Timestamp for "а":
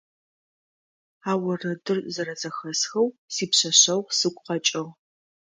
1.31-1.33